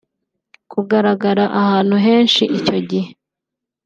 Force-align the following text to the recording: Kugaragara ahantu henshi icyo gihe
Kugaragara 0.71 1.43
ahantu 1.61 1.95
henshi 2.05 2.43
icyo 2.57 2.77
gihe 2.89 3.09